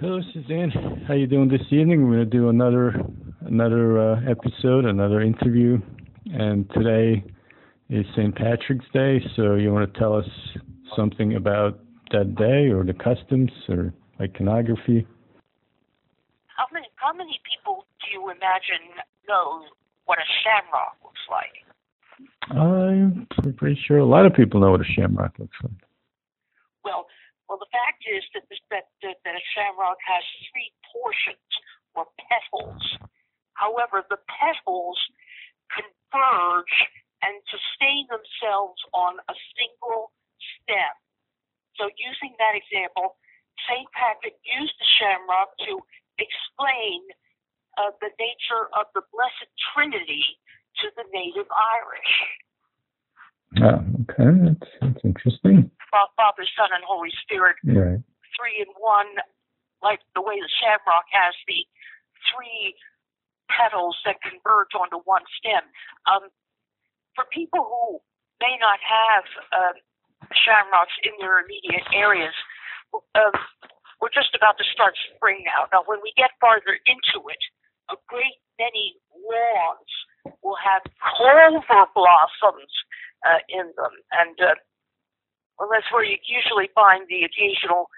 Hello, 0.00 0.20
Suzanne. 0.32 0.72
How 1.06 1.14
you 1.14 1.28
doing 1.28 1.48
this 1.48 1.62
evening? 1.70 2.08
We're 2.08 2.16
going 2.16 2.30
to 2.30 2.36
do 2.36 2.48
another 2.48 3.00
another 3.42 4.00
uh, 4.00 4.20
episode, 4.28 4.86
another 4.86 5.20
interview, 5.20 5.78
and 6.32 6.68
today 6.70 7.22
is 7.90 8.04
St. 8.16 8.34
Patrick's 8.34 8.86
Day. 8.92 9.20
So 9.36 9.54
you 9.54 9.72
want 9.72 9.94
to 9.94 10.00
tell 10.00 10.16
us 10.16 10.26
something 10.96 11.36
about 11.36 11.78
that 12.10 12.34
day, 12.34 12.72
or 12.74 12.82
the 12.82 12.92
customs, 12.92 13.52
or 13.68 13.94
iconography? 14.20 15.06
How 16.48 16.66
many 16.72 16.88
how 16.96 17.12
many 17.12 17.38
people 17.48 17.86
do 18.04 18.18
you 18.18 18.30
imagine 18.30 18.98
know 19.28 19.62
what 20.06 20.18
a 20.18 20.26
shamrock 20.42 20.96
looks 21.04 21.20
like? 21.30 21.62
I'm 22.50 23.28
pretty 23.56 23.80
sure 23.86 23.98
a 23.98 24.04
lot 24.04 24.26
of 24.26 24.34
people 24.34 24.60
know 24.60 24.72
what 24.72 24.80
a 24.80 24.92
shamrock 24.96 25.38
looks 25.38 25.56
like. 25.62 25.72
Well, 26.84 27.06
well, 27.54 27.62
the 27.62 27.70
fact 27.70 28.02
is 28.02 28.26
that 28.34 28.42
that, 28.50 28.90
that 29.06 29.22
that 29.22 29.38
a 29.38 29.44
shamrock 29.54 30.02
has 30.02 30.26
three 30.50 30.74
portions 30.90 31.46
or 31.94 32.02
petals. 32.26 32.82
However, 33.54 34.02
the 34.10 34.18
petals 34.26 34.98
converge 35.70 36.74
and 37.22 37.38
sustain 37.46 38.10
themselves 38.10 38.82
on 38.90 39.22
a 39.30 39.36
single 39.54 40.10
stem. 40.42 40.98
So, 41.78 41.86
using 41.94 42.34
that 42.42 42.58
example, 42.58 43.22
St. 43.70 43.86
Patrick 43.94 44.34
used 44.42 44.74
the 44.74 44.90
shamrock 44.98 45.54
to 45.70 45.78
explain 46.18 47.06
uh, 47.78 47.94
the 48.02 48.10
nature 48.18 48.66
of 48.74 48.90
the 48.98 49.06
Blessed 49.14 49.46
Trinity 49.70 50.26
to 50.82 50.90
the 50.98 51.06
native 51.14 51.46
Irish. 51.54 52.14
Oh, 53.62 53.78
okay, 54.10 54.42
that's, 54.42 54.70
that's 54.82 55.02
interesting. 55.06 55.63
Father, 56.16 56.46
Son, 56.56 56.70
and 56.74 56.84
Holy 56.84 57.10
Spirit, 57.22 57.56
Right. 57.64 58.00
three 58.36 58.56
in 58.58 58.68
one, 58.78 59.06
like 59.82 60.00
the 60.14 60.22
way 60.22 60.40
the 60.40 60.50
shamrock 60.60 61.06
has 61.10 61.34
the 61.46 61.66
three 62.32 62.74
petals 63.48 63.96
that 64.04 64.20
converge 64.22 64.74
onto 64.74 64.98
one 65.04 65.22
stem. 65.38 65.62
Um, 66.06 66.30
for 67.14 67.24
people 67.30 67.62
who 67.62 68.00
may 68.40 68.56
not 68.58 68.80
have 68.82 69.24
uh, 69.52 69.74
shamrocks 70.34 70.94
in 71.04 71.12
their 71.20 71.40
immediate 71.44 71.86
areas, 71.92 72.34
um, 73.14 73.32
we're 74.00 74.12
just 74.14 74.34
about 74.34 74.58
to 74.58 74.64
start 74.72 74.94
spring 75.14 75.44
now. 75.44 75.66
Now, 75.72 75.82
when 75.86 76.00
we 76.02 76.12
get 76.16 76.30
farther 76.40 76.78
into 76.86 77.28
it, 77.28 77.42
a 77.90 77.96
great 78.08 78.40
many 78.58 78.96
lawns 79.14 79.90
will 80.42 80.58
have 80.58 80.82
clover 81.00 81.86
blossoms 81.94 82.72
uh, 83.26 83.40
in 83.48 83.72
them, 83.76 83.94
and 84.12 84.36
uh, 84.40 84.54
well, 85.58 85.68
that's 85.70 85.86
where 85.92 86.04
you 86.04 86.18
usually 86.26 86.68
find 86.74 87.06
the 87.08 87.22
occasional 87.24 87.88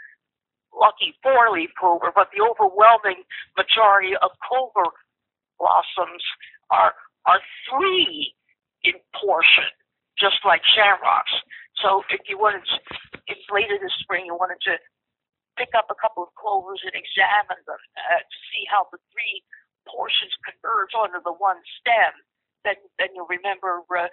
lucky 0.77 1.17
four-leaf 1.23 1.71
clover, 1.81 2.13
but 2.13 2.29
the 2.37 2.45
overwhelming 2.45 3.25
majority 3.57 4.13
of 4.21 4.31
clover 4.45 4.93
blossoms 5.59 6.23
are 6.71 6.93
are 7.25 7.41
three 7.67 8.35
in 8.85 8.95
portion, 9.19 9.67
just 10.15 10.39
like 10.45 10.63
shamrocks. 10.63 11.33
So 11.83 12.07
if 12.09 12.23
you 12.31 12.39
wanted, 12.39 12.63
to, 12.63 12.77
if 13.27 13.41
later 13.51 13.77
this 13.83 13.93
spring 13.99 14.25
you 14.31 14.37
wanted 14.39 14.63
to 14.71 14.79
pick 15.59 15.73
up 15.75 15.91
a 15.91 15.99
couple 15.99 16.23
of 16.23 16.31
clovers 16.39 16.81
and 16.85 16.95
examine 16.95 17.61
them 17.67 17.83
uh, 17.99 18.23
to 18.23 18.39
see 18.53 18.63
how 18.71 18.87
the 18.93 19.01
three 19.11 19.43
portions 19.89 20.33
converge 20.45 20.93
onto 20.95 21.19
the 21.25 21.35
one 21.35 21.59
stem, 21.81 22.15
then 22.63 22.79
then 23.01 23.11
you'll 23.17 23.31
remember 23.31 23.83
uh, 23.91 24.07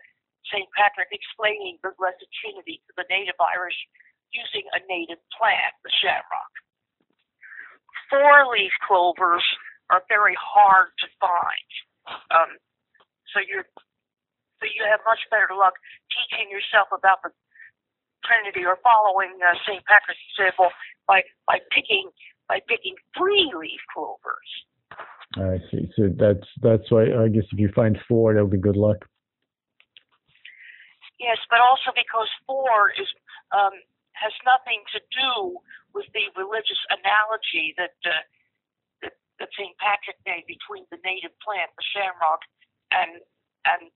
St. 0.51 0.67
Patrick 0.75 1.11
explaining 1.11 1.79
the 1.83 1.95
Blessed 1.95 2.25
Trinity 2.43 2.83
to 2.87 2.91
the 2.99 3.07
native 3.07 3.37
Irish 3.39 3.77
using 4.33 4.65
a 4.73 4.79
native 4.89 5.21
plant, 5.31 5.73
the 5.85 5.93
shamrock. 6.01 6.53
Four-leaf 8.09 8.73
clovers 8.83 9.45
are 9.89 10.03
very 10.09 10.35
hard 10.35 10.91
to 10.99 11.07
find, 11.21 11.69
um, 12.33 12.51
so 13.31 13.39
you're 13.41 13.65
so 14.61 14.71
you 14.71 14.83
have 14.87 15.03
much 15.03 15.19
better 15.27 15.51
luck 15.51 15.75
teaching 16.07 16.47
yourself 16.47 16.87
about 16.95 17.19
the 17.23 17.31
Trinity 18.23 18.63
or 18.63 18.79
following 18.79 19.35
uh, 19.43 19.51
St. 19.67 19.83
Patrick's 19.85 20.21
example 20.31 20.71
by 21.07 21.21
by 21.47 21.59
picking 21.71 22.09
by 22.47 22.59
picking 22.67 22.95
three-leaf 23.17 23.81
clovers. 23.93 24.51
I 25.35 25.57
see. 25.71 25.89
So 25.95 26.09
that's 26.15 26.47
that's 26.61 26.89
why 26.91 27.11
I 27.11 27.27
guess 27.27 27.43
if 27.51 27.59
you 27.59 27.69
find 27.75 27.97
four, 28.07 28.33
that'll 28.33 28.47
be 28.47 28.57
good 28.57 28.77
luck. 28.77 28.97
Yes, 31.23 31.39
but 31.47 31.63
also 31.63 31.95
because 31.95 32.27
four 32.43 32.91
is 32.99 33.07
um, 33.55 33.71
has 34.11 34.35
nothing 34.43 34.83
to 34.91 34.99
do 35.07 35.55
with 35.95 36.03
the 36.11 36.27
religious 36.35 36.79
analogy 36.91 37.71
that 37.79 37.95
uh, 38.03 38.23
that, 39.07 39.15
that 39.39 39.49
St. 39.55 39.71
Patrick 39.79 40.19
made 40.27 40.43
between 40.51 40.83
the 40.91 40.99
native 41.07 41.31
plant, 41.39 41.71
the 41.79 41.85
shamrock, 41.95 42.43
and 42.91 43.23
and 43.63 43.87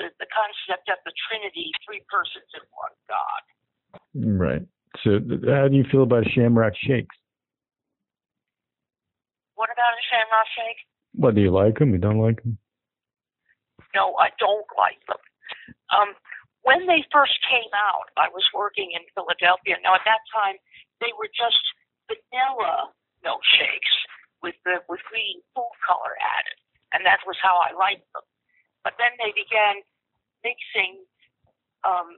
the, 0.00 0.08
the 0.16 0.28
concept 0.32 0.88
of 0.88 0.96
the 1.04 1.12
Trinity, 1.28 1.68
three 1.84 2.00
persons 2.08 2.48
in 2.56 2.64
one 2.72 2.96
God. 3.12 3.42
Right. 4.16 4.64
So 5.04 5.20
how 5.52 5.68
do 5.68 5.76
you 5.76 5.84
feel 5.92 6.08
about 6.08 6.24
shamrock 6.32 6.72
shakes? 6.80 7.12
What 9.54 9.68
about 9.68 9.92
a 9.92 10.02
shamrock 10.08 10.48
shake? 10.56 10.80
What 11.12 11.34
do 11.36 11.44
you 11.44 11.52
like 11.52 11.76
them? 11.76 11.92
You 11.92 12.00
don't 12.00 12.24
like 12.24 12.42
them? 12.42 12.56
No, 13.94 14.16
I 14.16 14.32
don't 14.40 14.66
like 14.80 14.98
them. 15.06 15.20
Um, 15.92 16.16
when 16.64 16.88
they 16.88 17.04
first 17.12 17.36
came 17.44 17.70
out, 17.76 18.08
I 18.16 18.32
was 18.32 18.44
working 18.56 18.96
in 18.96 19.04
Philadelphia. 19.12 19.76
Now, 19.84 19.94
at 19.94 20.04
that 20.08 20.24
time, 20.32 20.56
they 21.00 21.12
were 21.20 21.28
just 21.28 21.60
vanilla 22.08 22.88
milkshakes 23.20 23.94
with 24.40 24.56
the 24.64 24.80
with 24.88 25.00
green 25.08 25.40
food 25.52 25.76
color 25.84 26.16
added, 26.20 26.58
and 26.96 27.04
that 27.04 27.20
was 27.28 27.36
how 27.40 27.60
I 27.60 27.76
liked 27.76 28.08
them. 28.16 28.24
But 28.84 28.96
then 28.96 29.12
they 29.20 29.32
began 29.36 29.84
mixing 30.44 31.04
um, 31.84 32.16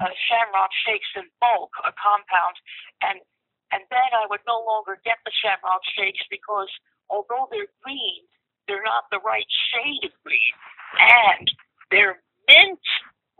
uh, 0.00 0.12
shamrock 0.28 0.72
shakes 0.84 1.08
in 1.16 1.28
bulk, 1.40 1.72
a 1.84 1.92
compound, 1.96 2.56
and 3.00 3.24
and 3.72 3.84
then 3.88 4.10
I 4.12 4.28
would 4.28 4.44
no 4.44 4.60
longer 4.68 5.00
get 5.00 5.16
the 5.24 5.32
shamrock 5.40 5.80
shakes 5.96 6.20
because 6.28 6.68
although 7.08 7.48
they're 7.48 7.72
green, 7.80 8.28
they're 8.68 8.84
not 8.84 9.08
the 9.08 9.24
right 9.24 9.48
shade 9.72 10.04
of 10.04 10.14
green, 10.24 10.56
and 11.00 11.48
they're 11.88 12.20
mint 12.48 12.84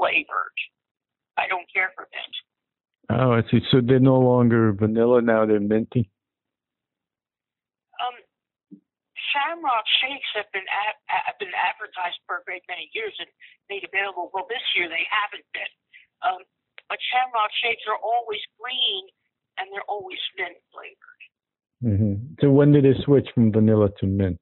flavored. 0.00 0.56
I 1.36 1.44
don't 1.48 1.68
care 1.68 1.92
for 1.92 2.08
mint. 2.08 2.34
Oh, 3.12 3.36
I 3.36 3.42
see. 3.50 3.60
So 3.68 3.84
they're 3.84 4.00
no 4.00 4.16
longer 4.16 4.72
vanilla 4.72 5.20
now; 5.20 5.44
they're 5.44 5.60
minty. 5.60 6.08
Um, 8.00 8.16
Shamrock 9.30 9.84
shakes 10.00 10.30
have 10.34 10.48
been 10.56 10.66
ad- 10.66 11.02
have 11.06 11.36
been 11.38 11.52
advertised 11.52 12.18
for 12.24 12.40
a 12.40 12.44
great 12.48 12.64
many 12.68 12.88
years 12.96 13.12
and 13.20 13.28
made 13.68 13.84
available. 13.84 14.30
Well, 14.32 14.46
this 14.48 14.64
year 14.74 14.88
they 14.88 15.04
haven't 15.12 15.46
been. 15.52 15.72
Um, 16.24 16.40
but 16.88 16.98
Shamrock 17.12 17.52
shakes 17.62 17.84
are 17.86 18.00
always 18.00 18.40
green 18.58 19.04
and 19.58 19.68
they're 19.70 19.86
always 19.86 20.18
mint 20.36 20.58
flavored. 20.72 21.22
hmm 21.82 22.14
So 22.40 22.50
when 22.50 22.72
did 22.72 22.84
they 22.84 22.96
switch 23.04 23.28
from 23.34 23.52
vanilla 23.52 23.90
to 24.00 24.06
mint? 24.06 24.38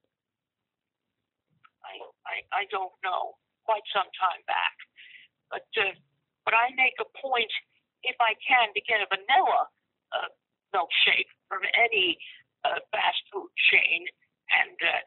I, 1.84 1.94
I 2.24 2.36
I 2.52 2.62
don't 2.70 2.92
know. 3.04 3.36
Quite 3.68 3.84
some 3.92 4.08
time 4.16 4.40
back, 4.48 4.72
but 5.50 5.66
uh, 5.76 5.92
but 6.44 6.54
I 6.54 6.72
make 6.76 6.96
a 7.00 7.08
point 7.20 7.50
if 8.04 8.16
I 8.20 8.36
can 8.40 8.72
to 8.72 8.80
get 8.84 9.02
a 9.02 9.08
vanilla 9.10 9.68
uh, 10.14 10.30
milkshake 10.72 11.28
from 11.48 11.64
any 11.76 12.16
uh, 12.64 12.80
fast 12.92 13.20
food 13.32 13.50
chain 13.72 14.06
and 14.52 14.76
uh, 14.80 15.02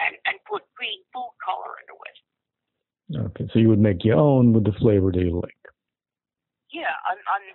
and 0.00 0.14
and 0.24 0.36
put 0.48 0.64
green 0.76 1.00
food 1.12 1.34
color 1.42 1.76
into 1.82 1.96
it. 2.08 2.16
Okay, 3.08 3.48
so 3.52 3.58
you 3.58 3.68
would 3.72 3.80
make 3.80 4.04
your 4.04 4.20
own 4.20 4.52
with 4.52 4.64
the 4.64 4.76
flavor 4.76 5.08
that 5.12 5.24
you 5.24 5.40
like. 5.40 5.64
Yeah, 6.68 6.92
I'm, 7.08 7.16
I'm 7.16 7.46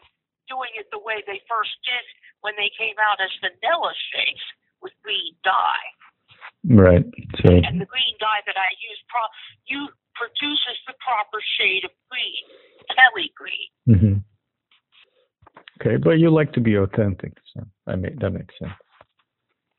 doing 0.49 0.73
it 0.73 0.89
the 0.89 0.97
way 0.97 1.21
they 1.29 1.37
first 1.45 1.77
did 1.85 2.05
when 2.41 2.57
they 2.57 2.73
came 2.73 2.97
out 2.97 3.21
as 3.21 3.29
vanilla 3.37 3.93
shakes 4.09 4.45
with 4.81 4.91
green 5.05 5.37
dye. 5.45 5.89
Right. 6.65 7.05
So 7.43 7.53
And 7.53 7.77
the 7.77 7.85
green 7.85 8.15
dye 8.17 8.41
that 8.49 8.57
I 8.57 8.69
use 8.81 9.01
pro- 9.11 9.33
you 9.69 9.93
produces 10.15 10.77
the 10.87 10.93
proper 10.99 11.39
shade 11.59 11.83
of 11.85 11.91
green, 12.09 12.43
Kelly 12.95 13.31
green. 13.35 13.69
hmm 13.99 14.17
Okay, 15.81 15.97
but 15.97 16.19
you 16.19 16.29
like 16.29 16.53
to 16.53 16.61
be 16.61 16.75
authentic, 16.75 17.33
so 17.53 17.65
I 17.87 17.95
make 17.95 18.19
that 18.19 18.29
makes 18.29 18.53
sense. 18.59 18.71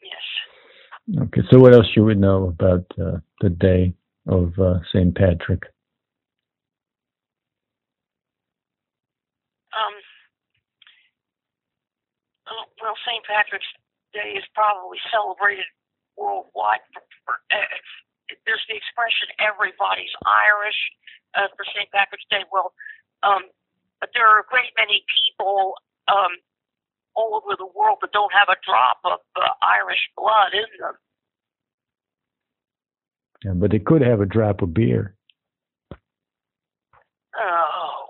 Yes. 0.03 1.23
Okay, 1.23 1.41
so 1.51 1.59
what 1.61 1.73
else 1.73 1.87
you 1.97 2.05
would 2.05 2.19
know 2.19 2.49
about 2.49 2.85
uh, 3.01 3.19
the 3.41 3.51
day 3.51 3.95
of 4.27 4.53
uh, 4.59 4.81
St. 4.93 5.15
Patrick? 5.15 5.63
Um. 9.73 9.95
oh, 12.49 12.65
Well, 12.83 12.95
St. 13.07 13.25
Patrick's 13.25 13.67
Day 14.13 14.35
is 14.37 14.45
probably 14.55 14.99
celebrated 15.11 15.67
worldwide. 16.17 16.81
For, 16.93 17.03
for, 17.27 17.37
there's 18.45 18.65
the 18.69 18.77
expression 18.77 19.31
"everybody's 19.39 20.13
Irish" 20.27 20.81
uh, 21.35 21.49
for 21.57 21.65
St. 21.71 21.91
Patrick's 21.91 22.27
Day. 22.31 22.43
Well, 22.51 22.75
um, 23.23 23.49
but 24.01 24.11
there 24.15 24.27
are 24.27 24.41
a 24.41 24.49
great 24.51 24.75
many 24.77 25.07
people 25.09 25.75
um, 26.09 26.37
all 27.15 27.41
over 27.41 27.57
the 27.57 27.71
world 27.75 27.99
that 28.03 28.13
don't 28.13 28.33
have 28.33 28.49
a 28.51 28.59
drop 28.67 28.99
of 29.05 29.21
uh, 29.37 29.49
Irish 29.63 30.03
blood 30.17 30.53
in 30.53 30.69
them. 30.79 30.97
Yeah, 33.45 33.55
but 33.55 33.71
they 33.71 33.79
could 33.79 34.03
have 34.03 34.21
a 34.21 34.27
drop 34.27 34.63
of 34.63 34.75
beer. 34.75 35.17
Oh. 37.37 38.07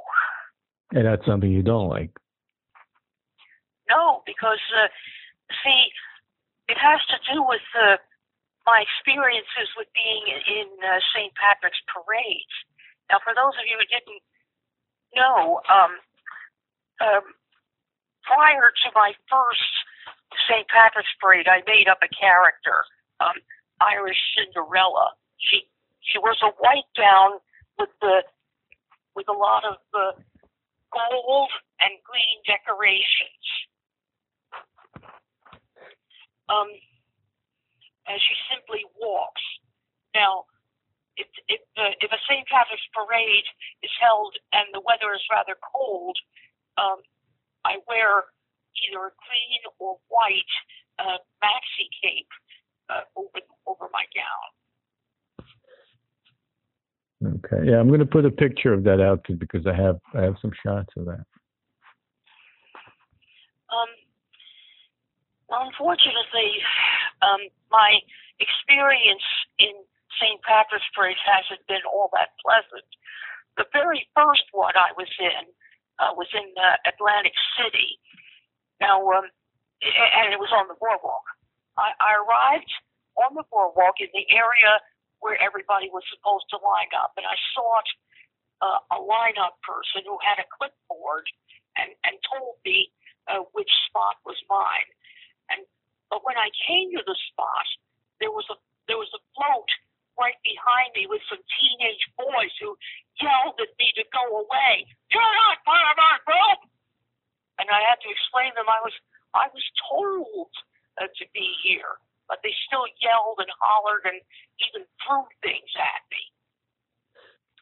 And 0.92 1.06
that's 1.06 1.26
something 1.26 1.50
you 1.50 1.62
don't 1.62 1.88
like. 1.88 2.10
No, 3.90 4.22
because 4.26 4.62
uh, 4.78 4.88
see, 5.62 5.90
it 6.68 6.78
has 6.78 7.00
to 7.10 7.34
do 7.34 7.42
with 7.42 7.64
uh, 7.76 7.96
my 8.66 8.80
experiences 8.80 9.68
with 9.76 9.88
being 9.92 10.24
in 10.28 10.68
uh, 10.80 11.00
St. 11.12 11.32
Patrick's 11.36 11.80
parades. 11.88 12.54
Now, 13.12 13.20
for 13.20 13.36
those 13.36 13.52
of 13.60 13.64
you 13.68 13.76
who 13.76 13.88
didn't 13.88 14.24
know, 15.12 15.60
um, 15.68 15.92
um, 17.04 17.24
prior 18.24 18.72
to 18.72 18.88
my 18.96 19.12
first 19.28 19.72
St. 20.48 20.64
Patrick's 20.72 21.12
parade, 21.20 21.46
I 21.46 21.60
made 21.68 21.88
up 21.88 22.00
a 22.00 22.08
character, 22.08 22.88
um, 23.20 23.36
Irish 23.80 24.18
Cinderella. 24.32 25.12
She 25.36 25.68
she 26.00 26.18
wears 26.20 26.40
a 26.44 26.52
white 26.60 26.88
gown 26.96 27.40
with 27.78 27.92
the 28.00 28.24
with 29.14 29.28
a 29.28 29.36
lot 29.36 29.64
of 29.64 29.76
uh, 29.92 30.16
gold 30.92 31.50
and 31.80 31.92
green 32.02 32.38
decorations. 32.48 33.44
Um, 36.48 36.68
and 38.06 38.20
she 38.20 38.34
simply 38.52 38.84
walks. 39.00 39.42
Now, 40.14 40.44
if 41.16 41.26
if, 41.48 41.60
uh, 41.76 41.94
if 42.00 42.10
a 42.10 42.20
St. 42.28 42.46
Patrick's 42.48 42.88
parade 42.94 43.46
is 43.82 43.90
held 44.00 44.34
and 44.52 44.66
the 44.72 44.82
weather 44.82 45.14
is 45.14 45.22
rather 45.30 45.56
cold, 45.62 46.18
um, 46.76 47.00
I 47.64 47.78
wear 47.86 48.24
either 48.82 48.98
a 48.98 49.12
green 49.14 49.62
or 49.78 49.98
white 50.08 50.54
uh, 50.98 51.18
maxi 51.42 51.86
cape 52.02 52.32
uh, 52.90 53.06
over 53.16 53.40
over 53.66 53.88
my 53.92 54.04
gown. 54.14 54.48
Okay. 57.24 57.70
Yeah, 57.70 57.80
I'm 57.80 57.88
going 57.88 58.00
to 58.00 58.06
put 58.06 58.26
a 58.26 58.30
picture 58.30 58.72
of 58.72 58.84
that 58.84 59.00
out 59.00 59.24
too 59.24 59.36
because 59.36 59.66
I 59.66 59.74
have 59.74 59.98
I 60.14 60.22
have 60.22 60.36
some 60.42 60.52
shots 60.64 60.92
of 60.96 61.06
that. 61.06 61.24
Um, 63.72 63.90
unfortunately, 65.50 66.52
um, 67.24 67.40
my 67.72 67.98
experience 68.38 69.24
in 69.58 69.72
St. 70.20 70.38
Patrick's 70.44 70.86
Parade 70.94 71.18
hasn't 71.24 71.64
been 71.66 71.82
all 71.88 72.12
that 72.12 72.36
pleasant. 72.44 72.86
The 73.56 73.66
very 73.72 74.06
first 74.14 74.44
one 74.52 74.76
I 74.76 74.92
was 74.94 75.10
in 75.18 75.48
uh, 75.98 76.12
was 76.18 76.28
in 76.34 76.46
uh, 76.58 76.76
Atlantic 76.90 77.34
City. 77.56 77.98
Now, 78.82 78.98
um, 79.14 79.30
and 79.80 80.34
it 80.34 80.40
was 80.42 80.50
on 80.50 80.66
the 80.66 80.78
boardwalk. 80.78 81.24
I, 81.78 81.94
I 82.02 82.10
arrived 82.18 82.72
on 83.18 83.34
the 83.38 83.46
boardwalk 83.50 84.02
in 84.02 84.10
the 84.10 84.26
area 84.34 84.82
where 85.22 85.38
everybody 85.38 85.88
was 85.88 86.02
supposed 86.10 86.50
to 86.50 86.58
line 86.60 86.92
up. 86.98 87.14
And 87.16 87.26
I 87.26 87.36
sought 87.54 87.88
uh, 88.60 88.80
a 88.92 88.98
lineup 89.00 89.56
person 89.62 90.04
who 90.04 90.18
had 90.20 90.42
a 90.42 90.50
clipboard 90.50 91.26
and, 91.78 91.94
and 92.04 92.18
told 92.28 92.58
me 92.66 92.90
uh, 93.30 93.46
which 93.56 93.70
spot 93.88 94.18
was 94.26 94.38
mine. 94.50 94.88
But 96.14 96.22
when 96.22 96.38
I 96.38 96.46
came 96.62 96.94
to 96.94 97.02
the 97.02 97.18
spot, 97.34 97.66
there 98.22 98.30
was 98.30 98.46
a 98.46 98.54
there 98.86 99.02
was 99.02 99.10
a 99.18 99.22
float 99.34 99.66
right 100.14 100.38
behind 100.46 100.94
me 100.94 101.10
with 101.10 101.18
some 101.26 101.42
teenage 101.58 102.06
boys 102.14 102.54
who 102.62 102.78
yelled 103.18 103.58
at 103.58 103.74
me 103.82 103.90
to 103.98 104.06
go 104.14 104.46
away. 104.46 104.86
You're 105.10 105.34
not 105.50 105.66
part 105.66 105.82
of 105.90 105.98
our 105.98 106.18
group. 106.22 106.70
And 107.58 107.66
I 107.66 107.82
had 107.82 107.98
to 108.06 108.08
explain 108.14 108.54
to 108.54 108.62
them 108.62 108.70
I 108.70 108.78
was 108.86 108.94
I 109.34 109.50
was 109.50 109.66
told 109.90 110.54
uh, 111.02 111.10
to 111.10 111.24
be 111.34 111.50
here 111.66 111.98
but 112.28 112.40
they 112.40 112.52
still 112.64 112.88
yelled 113.04 113.36
and 113.40 113.52
hollered 113.60 114.04
and 114.08 114.18
even 114.64 114.88
threw 115.04 115.24
things 115.44 115.72
at 115.76 116.02
me. 116.08 116.22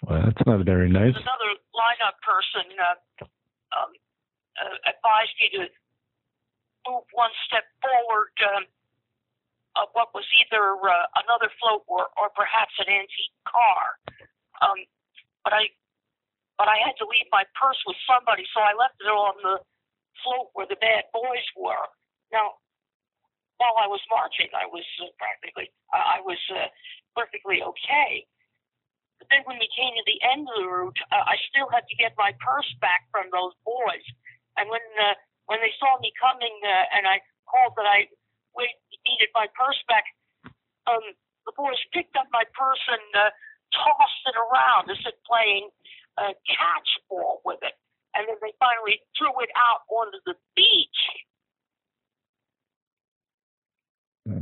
Well, 0.02 0.22
that's 0.22 0.44
not 0.46 0.62
very 0.66 0.90
nice. 0.90 1.14
Another 1.14 1.52
lineup 1.74 2.18
person 2.22 2.66
uh, 2.78 3.26
um, 3.74 3.90
uh, 4.58 4.76
advised 4.86 5.34
me 5.38 5.46
to 5.58 5.62
move 6.88 7.06
one 7.12 7.32
step 7.46 7.66
forward 7.80 8.34
um, 8.46 8.64
of 9.76 9.88
what 9.96 10.12
was 10.12 10.26
either 10.44 10.76
uh, 10.76 11.06
another 11.24 11.48
float 11.60 11.84
or, 11.88 12.12
or 12.20 12.28
perhaps 12.36 12.74
an 12.78 12.88
antique 12.90 13.36
car. 13.48 13.98
Um, 14.60 14.78
but 15.44 15.52
I 15.52 15.72
but 16.60 16.68
I 16.68 16.78
had 16.78 16.94
to 17.02 17.06
leave 17.08 17.26
my 17.32 17.42
purse 17.58 17.80
with 17.88 17.98
somebody, 18.06 18.44
so 18.54 18.62
I 18.62 18.76
left 18.76 19.00
it 19.00 19.08
on 19.10 19.34
the 19.42 19.56
float 20.22 20.52
where 20.54 20.68
the 20.68 20.78
bad 20.78 21.10
boys 21.10 21.42
were. 21.58 21.90
Now, 22.30 22.60
while 23.58 23.74
I 23.80 23.88
was 23.88 24.02
marching, 24.12 24.52
I 24.54 24.68
was 24.70 24.86
uh, 25.02 25.10
practically, 25.18 25.72
I 25.90 26.20
was 26.22 26.38
uh, 26.52 26.70
perfectly 27.16 27.62
okay. 27.62 28.26
But 29.18 29.30
then 29.30 29.42
when 29.46 29.58
we 29.58 29.70
came 29.74 29.94
to 29.94 30.04
the 30.06 30.18
end 30.22 30.46
of 30.50 30.54
the 30.58 30.66
route, 30.66 31.00
uh, 31.10 31.24
I 31.26 31.38
still 31.46 31.70
had 31.70 31.86
to 31.86 31.94
get 31.94 32.14
my 32.18 32.34
purse 32.42 32.66
back 32.82 33.06
from 33.14 33.30
those 33.30 33.54
boys. 33.62 34.02
And 34.58 34.66
when 34.68 34.82
uh, 34.98 35.14
when 35.52 35.60
they 35.60 35.76
saw 35.76 36.00
me 36.00 36.08
coming, 36.16 36.56
uh, 36.64 36.96
and 36.96 37.04
I 37.04 37.20
called 37.44 37.76
that 37.76 37.84
I 37.84 38.08
needed 38.56 39.28
my 39.36 39.44
purse 39.52 39.76
back, 39.84 40.08
um, 40.88 41.04
the 41.44 41.52
boys 41.52 41.76
picked 41.92 42.16
up 42.16 42.24
my 42.32 42.48
purse 42.56 42.80
and 42.88 43.04
uh, 43.12 43.28
tossed 43.76 44.24
it 44.32 44.36
around 44.40 44.88
as 44.88 44.96
if 45.04 45.12
playing 45.28 45.68
uh, 46.16 46.32
catch 46.48 46.88
ball 47.12 47.44
with 47.44 47.60
it. 47.60 47.76
And 48.16 48.24
then 48.24 48.40
they 48.40 48.56
finally 48.56 49.04
threw 49.12 49.28
it 49.44 49.52
out 49.52 49.84
onto 49.92 50.24
the 50.24 50.40
beach. 50.56 51.00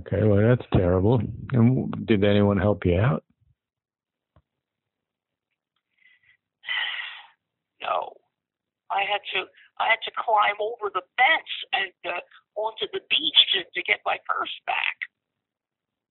Okay, 0.06 0.22
well 0.22 0.38
that's 0.38 0.66
terrible. 0.70 1.20
And 1.50 2.06
did 2.06 2.22
anyone 2.22 2.58
help 2.58 2.86
you 2.86 3.00
out? 3.00 3.24
No, 7.82 8.12
I 8.92 9.08
had 9.10 9.24
to. 9.32 9.48
I 9.80 9.88
had 9.88 10.02
to 10.04 10.12
climb 10.12 10.60
over 10.60 10.92
the 10.92 11.02
fence 11.16 11.52
and 11.72 12.14
uh, 12.14 12.20
onto 12.60 12.86
the 12.92 13.00
beach 13.08 13.40
to, 13.54 13.64
to 13.64 13.82
get 13.82 14.00
my 14.04 14.16
purse 14.28 14.52
back, 14.66 14.96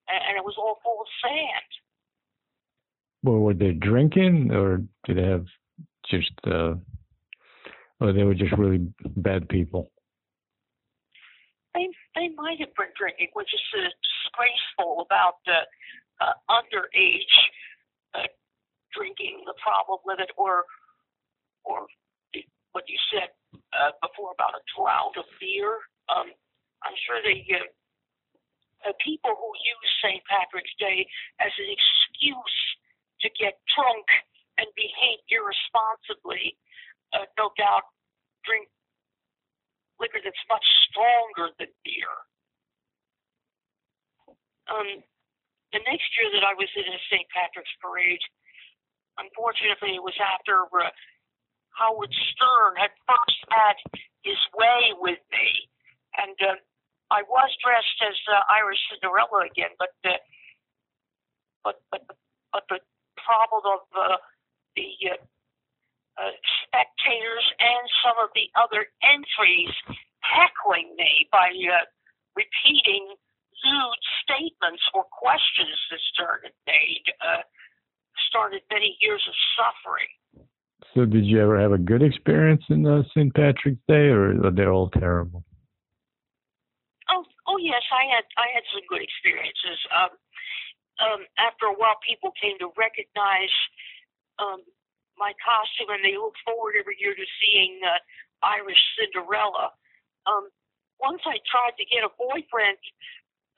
and, 0.08 0.22
and 0.30 0.38
it 0.38 0.44
was 0.44 0.56
all 0.58 0.80
full 0.84 1.02
of 1.02 1.08
sand. 1.22 1.70
Well, 3.22 3.40
were 3.40 3.54
they 3.54 3.72
drinking, 3.72 4.52
or 4.52 4.82
did 5.06 5.18
they 5.18 5.30
have 5.30 5.46
just, 6.10 6.32
uh, 6.48 6.76
or 8.00 8.14
they 8.14 8.24
were 8.24 8.34
just 8.34 8.58
really 8.58 8.88
bad 9.16 9.48
people? 9.50 9.92
they 11.74 11.88
they 12.16 12.28
might 12.36 12.60
have 12.60 12.74
been 12.76 12.94
drinking, 12.98 13.30
which 13.34 13.54
is 13.54 13.62
uh, 13.78 13.90
disgraceful 14.02 15.06
about 15.06 15.40
uh, 15.48 15.64
uh, 16.24 16.36
underage 16.50 17.36
uh, 18.16 18.28
drinking, 18.94 19.44
the 19.46 19.54
problem 19.62 20.00
with 20.06 20.20
it, 20.20 20.32
or 20.38 20.66
or 21.64 21.88
what 22.72 22.86
you 22.88 22.98
said 23.10 23.30
uh, 23.74 23.92
before 24.02 24.32
about 24.34 24.58
a 24.58 24.64
draught 24.74 25.18
of 25.18 25.26
beer. 25.42 25.82
Um, 26.10 26.30
I'm 26.86 26.98
sure 27.06 27.20
they 27.22 27.44
uh, 27.54 27.66
uh, 28.88 28.96
people 29.04 29.36
who 29.36 29.52
use 29.60 29.90
St. 30.00 30.24
Patrick's 30.30 30.72
Day 30.80 31.04
as 31.44 31.52
an 31.60 31.68
excuse 31.68 32.60
to 33.22 33.28
get 33.36 33.60
drunk 33.76 34.08
and 34.56 34.68
behave 34.76 35.20
irresponsibly, 35.28 36.56
uh, 37.12 37.28
no 37.36 37.52
doubt 37.60 37.84
drink 38.48 38.68
liquor 40.00 40.24
that's 40.24 40.46
much 40.48 40.64
stronger 40.88 41.52
than 41.60 41.68
beer. 41.84 42.16
Um, 44.72 45.04
the 45.76 45.84
next 45.84 46.08
year 46.16 46.32
that 46.40 46.48
I 46.48 46.56
was 46.56 46.72
in 46.80 46.88
a 46.88 47.00
St. 47.12 47.28
Patrick's 47.36 47.74
parade, 47.84 48.24
unfortunately, 49.20 50.00
it 50.00 50.04
was 50.04 50.16
after 50.24 50.66
uh, 50.72 50.88
Howard 51.78 52.14
Stern 52.14 52.76
had 52.78 52.92
first 53.08 53.42
had 53.50 53.78
his 54.24 54.40
way 54.56 54.94
with 55.00 55.20
me, 55.32 55.50
and 56.18 56.36
uh, 56.42 56.56
I 57.12 57.24
was 57.24 57.50
dressed 57.64 58.00
as 58.06 58.18
uh, 58.30 58.42
Irish 58.54 58.80
Cinderella 58.92 59.48
again, 59.50 59.74
but 59.80 59.94
uh, 60.06 60.18
but 61.64 61.82
but 61.92 62.04
but 62.52 62.64
the 62.70 62.80
problem 63.18 63.64
of 63.66 63.84
uh, 63.96 64.18
the 64.76 64.90
uh, 65.12 65.20
uh, 66.20 66.36
spectators 66.68 67.46
and 67.60 67.84
some 68.04 68.18
of 68.20 68.30
the 68.36 68.52
other 68.60 68.88
entries 69.02 69.72
heckling 70.20 70.92
me 70.98 71.28
by 71.32 71.50
uh, 71.50 71.86
repeating 72.36 73.08
lewd 73.64 74.02
statements 74.24 74.84
or 74.94 75.04
questions 75.12 75.76
that 75.92 76.00
started 76.14 76.54
made 76.68 77.08
uh, 77.24 77.44
started 78.30 78.62
many 78.72 78.98
years 79.02 79.24
of 79.28 79.36
suffering. 79.56 80.12
So, 80.96 81.06
did 81.06 81.26
you 81.26 81.42
ever 81.42 81.60
have 81.60 81.72
a 81.72 81.78
good 81.78 82.02
experience 82.02 82.64
in 82.70 82.86
uh, 82.86 83.04
St. 83.12 83.34
Patrick's 83.34 83.84
Day, 83.88 84.10
or 84.10 84.34
are 84.46 84.52
they 84.52 84.66
all 84.66 84.90
terrible? 84.90 85.44
Oh, 87.10 87.24
oh 87.48 87.58
yes, 87.58 87.84
I 87.92 88.08
had 88.10 88.26
I 88.38 88.48
had 88.54 88.64
some 88.74 88.82
good 88.90 89.02
experiences. 89.02 89.80
Um, 89.94 90.14
um, 91.00 91.22
after 91.38 91.68
a 91.68 91.76
while, 91.76 91.96
people 92.04 92.32
came 92.36 92.58
to 92.60 92.72
recognize 92.76 93.54
um, 94.40 94.64
my 95.18 95.36
costume, 95.40 95.94
and 95.94 96.04
they 96.04 96.16
look 96.16 96.36
forward 96.48 96.76
every 96.80 96.96
year 97.00 97.14
to 97.14 97.28
seeing 97.40 97.80
uh, 97.84 98.00
Irish 98.44 98.80
Cinderella. 98.96 99.76
Um, 100.28 100.50
once 101.00 101.24
I 101.28 101.40
tried 101.48 101.76
to 101.80 101.86
get 101.88 102.04
a 102.04 102.12
boyfriend 102.20 102.80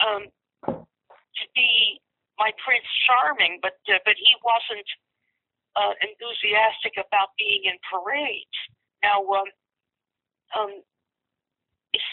um, 0.01 0.23
to 0.65 1.43
be 1.53 2.01
my 2.37 2.49
Prince 2.65 2.89
Charming, 3.05 3.61
but 3.61 3.77
uh, 3.89 4.01
but 4.05 4.17
he 4.17 4.33
wasn't 4.41 4.89
uh, 5.75 5.93
enthusiastic 6.03 6.99
about 6.99 7.33
being 7.37 7.65
in 7.65 7.77
parades. 7.87 8.57
Now, 9.03 9.23
um, 9.23 9.49
um, 10.57 10.71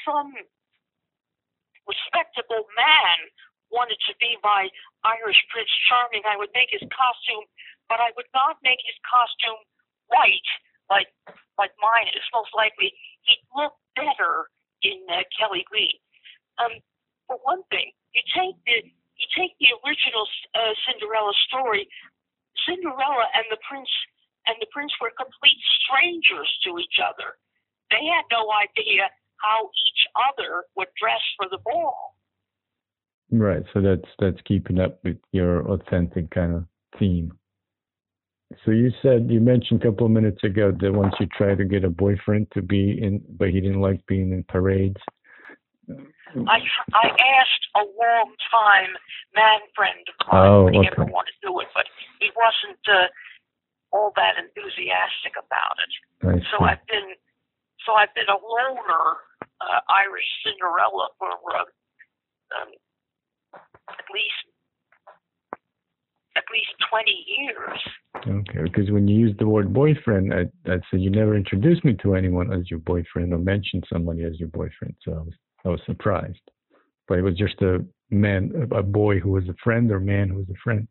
some 0.05 0.33
respectable 1.89 2.69
man 2.77 3.19
wanted 3.69 4.01
to 4.09 4.15
be 4.21 4.37
my 4.45 4.69
Irish 5.05 5.41
Prince 5.53 5.71
Charming, 5.89 6.25
I 6.25 6.37
would 6.37 6.53
make 6.57 6.73
his 6.73 6.85
costume, 6.89 7.45
but 7.89 8.01
I 8.01 8.13
would 8.17 8.29
not 8.33 8.61
make 8.65 8.81
his 8.85 8.97
costume 9.05 9.61
white 10.09 10.51
like 10.89 11.13
like 11.61 11.73
mine 11.81 12.09
is. 12.17 12.25
Most 12.33 12.53
likely, 12.57 12.93
he'd 13.29 13.45
look 13.53 13.77
better 13.97 14.49
in 14.83 15.05
uh, 15.09 15.25
Kelly 15.37 15.65
Green. 15.69 15.97
Um, 16.57 16.81
for 17.29 17.37
one 17.45 17.63
thing, 17.69 17.93
you 18.17 18.23
take 18.33 18.57
the 18.65 18.89
you 18.89 19.27
take 19.37 19.53
the 19.61 19.73
original 19.85 20.25
uh, 20.57 20.73
Cinderella 20.89 21.35
story. 21.49 21.89
Cinderella 22.69 23.27
and 23.33 23.49
the 23.51 23.57
prince 23.65 23.89
and 24.47 24.57
the 24.61 24.69
prince 24.73 24.93
were 25.01 25.13
complete 25.17 25.61
strangers 25.81 26.49
to 26.65 26.79
each 26.79 27.01
other. 27.01 27.41
They 27.91 28.05
had 28.05 28.29
no 28.31 28.53
idea 28.53 29.09
how 29.41 29.71
each 29.73 30.03
other 30.29 30.65
would 30.77 30.89
dress 31.01 31.21
for 31.37 31.49
the 31.51 31.59
ball. 31.65 32.17
Right. 33.31 33.63
So 33.73 33.81
that's 33.81 34.09
that's 34.19 34.41
keeping 34.47 34.81
up 34.81 35.01
with 35.05 35.19
your 35.33 35.71
authentic 35.71 36.31
kind 36.31 36.55
of 36.55 36.65
theme. 36.99 37.33
So 38.65 38.71
you 38.71 38.91
said 39.03 39.29
you 39.31 39.41
mentioned 39.41 39.83
a 39.83 39.87
couple 39.87 40.07
of 40.07 40.13
minutes 40.13 40.43
ago 40.45 40.73
that 40.81 40.93
once 40.93 41.15
you 41.21 41.27
tried 41.27 41.59
to 41.59 41.65
get 41.65 41.85
a 41.85 41.91
boyfriend 41.91 42.49
to 42.55 42.63
be 42.63 42.99
in, 43.03 43.23
but 43.39 43.49
he 43.49 43.61
didn't 43.61 43.81
like 43.81 44.05
being 44.07 44.33
in 44.33 44.45
parades. 44.45 45.01
I 46.49 46.59
I 46.93 47.07
asked 47.09 47.65
a 47.77 47.85
long 47.97 48.35
time 48.51 48.93
man 49.35 49.61
friend 49.75 50.03
of 50.09 50.17
mine 50.29 50.51
Oh, 50.51 50.65
would 50.65 50.75
he 50.75 50.81
okay. 50.81 50.91
ever 50.93 51.05
want 51.05 51.27
to 51.29 51.37
do 51.47 51.61
it, 51.61 51.69
but 51.75 51.87
he 52.21 52.31
wasn't 52.37 52.81
uh, 52.89 53.09
all 53.93 54.13
that 54.17 54.37
enthusiastic 54.37 55.35
about 55.39 55.77
it. 55.81 55.93
I 56.27 56.37
So 56.53 56.59
see. 56.61 56.65
I've 56.69 56.87
been 56.87 57.09
so 57.87 57.95
I've 57.95 58.13
been 58.15 58.29
a 58.29 58.37
loner 58.37 59.07
uh, 59.61 59.81
Irish 59.89 60.29
Cinderella 60.45 61.09
for 61.19 61.33
uh, 61.33 61.65
um, 62.61 62.71
at 63.89 64.07
least 64.13 64.45
at 66.37 66.45
least 66.53 66.73
twenty 66.91 67.25
years. 67.25 67.81
Okay, 68.27 68.63
because 68.65 68.91
when 68.91 69.07
you 69.07 69.19
use 69.19 69.37
the 69.39 69.47
word 69.47 69.73
boyfriend, 69.73 70.35
I, 70.35 70.43
I 70.71 70.79
said 70.91 71.01
you 71.01 71.11
never 71.11 71.37
introduced 71.37 71.85
me 71.85 71.95
to 72.03 72.15
anyone 72.15 72.53
as 72.53 72.69
your 72.71 72.81
boyfriend 72.81 73.33
or 73.33 73.39
mentioned 73.39 73.85
somebody 73.93 74.25
as 74.25 74.39
your 74.41 74.49
boyfriend, 74.49 74.95
so 75.03 75.13
I 75.13 75.19
was 75.19 75.35
I 75.69 75.73
was 75.73 75.81
surprised. 75.87 76.41
But 77.07 77.19
it 77.19 77.23
was 77.23 77.37
just 77.37 77.61
a 77.63 77.85
man, 78.11 78.69
a 78.73 78.83
boy 78.83 79.21
who 79.21 79.33
was 79.33 79.49
a 79.49 79.57
friend, 79.63 79.91
or 79.91 79.97
a 79.97 80.01
man 80.01 80.29
who 80.29 80.39
was 80.39 80.49
a 80.51 80.61
friend. 80.63 80.87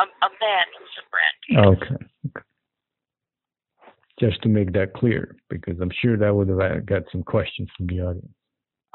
A, 0.00 0.04
a 0.04 0.30
man 0.40 0.66
who's 0.76 0.96
a 1.00 1.06
friend. 1.08 1.76
Okay. 1.76 2.04
okay. 2.28 2.46
Just 4.20 4.42
to 4.42 4.48
make 4.48 4.72
that 4.72 4.94
clear, 4.94 5.36
because 5.50 5.80
I'm 5.80 5.92
sure 6.00 6.16
that 6.16 6.34
would 6.34 6.48
have 6.48 6.60
uh, 6.60 6.80
got 6.86 7.02
some 7.10 7.22
questions 7.22 7.68
from 7.76 7.86
the 7.86 8.00
audience. 8.00 8.34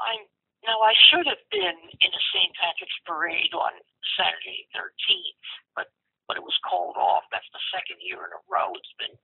I'm 0.00 0.24
now 0.64 0.80
I 0.80 0.94
should 1.08 1.26
have 1.28 1.44
been 1.50 1.78
in 2.00 2.10
a 2.12 2.22
St. 2.32 2.52
Patrick's 2.56 3.00
parade 3.04 3.52
on 3.56 3.72
Saturday 4.16 4.68
13th, 4.76 5.40
but 5.76 5.88
but 6.28 6.36
it 6.36 6.44
was 6.44 6.56
called 6.64 6.96
off. 6.96 7.24
That's 7.32 7.48
the 7.52 7.62
second 7.74 8.00
year 8.00 8.22
in 8.28 8.32
a 8.32 8.42
row 8.48 8.72
it's 8.76 8.96
been 9.00 9.16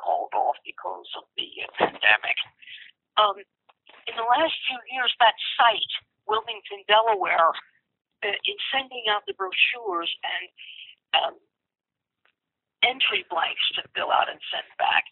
called 0.00 0.32
off 0.32 0.56
because 0.64 1.08
of 1.18 1.24
the 1.36 1.48
pandemic. 1.78 2.38
Um, 3.20 3.36
in 4.12 4.20
the 4.20 4.28
last 4.28 4.52
few 4.68 4.76
years, 4.92 5.08
that 5.24 5.36
site, 5.56 5.92
Wilmington, 6.28 6.84
Delaware, 6.84 7.56
uh, 8.20 8.36
in 8.44 8.56
sending 8.68 9.08
out 9.08 9.24
the 9.24 9.32
brochures 9.32 10.12
and 10.20 10.44
um, 11.16 11.34
entry 12.84 13.24
blanks 13.32 13.64
to 13.80 13.82
fill 13.96 14.12
out 14.12 14.28
and 14.28 14.38
send 14.52 14.68
back, 14.76 15.08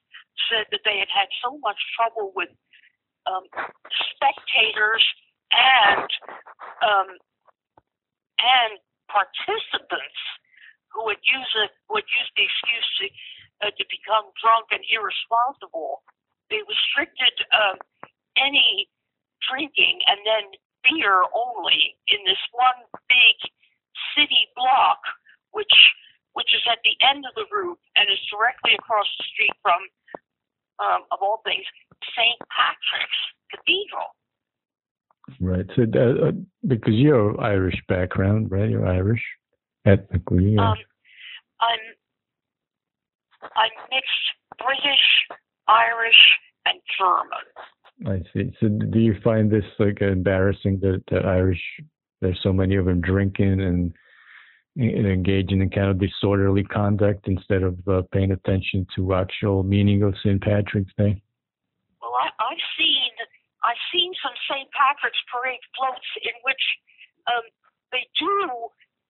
said 0.52 0.68
that 0.68 0.84
they 0.84 1.00
had 1.00 1.08
had 1.08 1.32
so 1.40 1.56
much 1.64 1.80
trouble 1.96 2.36
with 2.36 2.52
um, 3.24 3.48
spectators 4.12 5.02
and 5.52 6.08
um, 6.84 7.08
and 8.40 8.72
participants 9.08 10.20
who 10.92 11.08
would 11.08 11.20
use 11.24 11.52
it 11.64 11.72
would 11.88 12.06
use 12.06 12.28
the 12.36 12.44
excuse 12.44 12.88
to 13.00 13.06
uh, 13.64 13.72
to 13.74 13.84
become 13.88 14.28
drunk 14.40 14.68
and 14.72 14.84
irresponsible. 14.92 16.04
They 16.48 16.62
restricted 16.66 17.34
um, 17.54 17.78
any 18.36 18.88
drinking 19.48 20.00
and 20.06 20.20
then 20.26 20.44
beer 20.84 21.24
only 21.34 21.96
in 22.08 22.20
this 22.24 22.40
one 22.52 22.80
big 23.08 23.36
city 24.16 24.48
block, 24.56 25.00
which 25.52 25.72
which 26.34 26.54
is 26.54 26.62
at 26.70 26.78
the 26.84 26.94
end 27.02 27.24
of 27.26 27.34
the 27.34 27.46
route 27.50 27.78
and 27.96 28.06
is 28.08 28.20
directly 28.30 28.72
across 28.78 29.06
the 29.18 29.24
street 29.34 29.50
from, 29.62 29.80
um, 30.78 31.02
of 31.10 31.18
all 31.20 31.42
things, 31.44 31.66
St. 32.14 32.38
Patrick's 32.54 33.20
Cathedral. 33.50 34.14
Right. 35.40 35.66
So 35.74 35.82
uh, 35.90 36.28
uh, 36.28 36.32
because 36.66 36.94
you're 36.94 37.40
Irish 37.40 37.76
background, 37.88 38.50
right? 38.50 38.70
You're 38.70 38.86
Irish 38.86 39.22
ethnically. 39.84 40.56
Um, 40.56 40.78
I'm 41.60 41.82
I'm 43.42 43.74
mixed 43.90 44.26
British, 44.58 45.04
Irish, 45.68 46.22
and 46.66 46.78
German. 46.98 47.46
I 48.06 48.22
see. 48.32 48.54
So 48.60 48.68
do 48.68 48.98
you 48.98 49.14
find 49.22 49.50
this 49.50 49.64
like 49.78 50.00
embarrassing 50.00 50.80
that, 50.80 51.02
that 51.10 51.26
Irish 51.26 51.60
there's 52.20 52.40
so 52.42 52.52
many 52.52 52.76
of 52.76 52.84
them 52.84 53.00
drinking 53.00 53.60
and, 53.60 53.92
and 54.76 55.06
engaging 55.06 55.60
in 55.60 55.70
kind 55.70 55.88
of 55.88 55.98
disorderly 55.98 56.64
conduct 56.64 57.28
instead 57.28 57.62
of 57.62 57.76
uh, 57.88 58.02
paying 58.12 58.32
attention 58.32 58.86
to 58.96 59.14
actual 59.14 59.62
meaning 59.62 60.02
of 60.02 60.14
St. 60.22 60.40
Patrick's 60.40 60.92
Day? 60.96 61.22
Well, 62.00 62.12
I, 62.16 62.28
I've 62.28 62.64
seen 62.78 63.12
I've 63.64 63.82
seen 63.92 64.12
some 64.24 64.32
St. 64.48 64.68
Patrick's 64.72 65.20
parade 65.28 65.60
floats 65.76 66.08
in 66.24 66.32
which 66.44 66.64
um, 67.28 67.44
they 67.92 68.08
do 68.16 68.32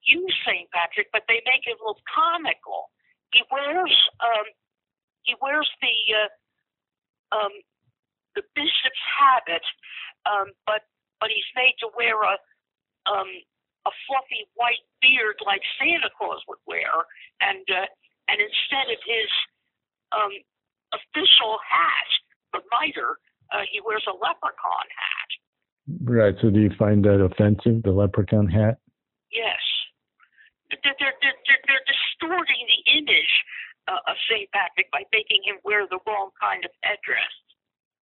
use 0.03 0.35
St. 0.43 0.67
Patrick, 0.71 1.07
but 1.13 1.23
they 1.27 1.39
make 1.47 1.63
it 1.67 1.79
look 1.79 1.99
comical. 2.11 2.91
He 3.31 3.43
wears 3.47 3.95
um, 4.19 4.47
he 5.23 5.35
wears 5.39 5.69
the 5.79 5.95
uh, 6.11 6.31
um, 7.31 7.53
the 8.35 8.43
bishop's 8.55 9.03
habit, 9.17 9.65
um, 10.25 10.51
but 10.65 10.87
but 11.19 11.29
he's 11.29 11.47
made 11.55 11.75
to 11.79 11.89
wear 11.97 12.17
a 12.21 12.35
um, 13.09 13.29
a 13.85 13.91
fluffy 14.05 14.45
white 14.55 14.83
beard 15.01 15.37
like 15.45 15.61
Santa 15.79 16.09
Claus 16.17 16.41
would 16.47 16.61
wear, 16.67 17.05
and 17.41 17.65
uh, 17.69 17.87
and 18.29 18.37
instead 18.37 18.87
of 18.93 18.99
his 19.03 19.29
um, 20.13 20.33
official 20.93 21.57
hat, 21.65 22.09
the 22.53 22.61
mitre, 22.69 23.17
uh, 23.51 23.65
he 23.71 23.81
wears 23.81 24.05
a 24.07 24.15
leprechaun 24.15 24.87
hat. 24.91 25.29
Right. 26.05 26.35
So 26.41 26.49
do 26.49 26.59
you 26.61 26.71
find 26.77 27.03
that 27.05 27.19
offensive, 27.19 27.83
the 27.83 27.91
leprechaun 27.91 28.47
hat? 28.47 28.77
Yes, 29.31 29.61
they're 30.69 30.95
they're 30.99 31.17
they're, 31.21 31.39
they're, 31.47 31.63
they're 31.67 31.87
distorting 31.87 32.61
the 32.67 32.81
image 33.01 33.33
uh, 33.87 33.99
of 34.07 34.15
Saint 34.29 34.51
Patrick 34.51 34.91
by 34.91 35.03
making 35.11 35.41
him 35.43 35.57
wear 35.65 35.87
the 35.87 35.99
wrong 36.05 36.29
kind 36.39 36.63
of 36.63 36.71
headdress. 36.83 37.33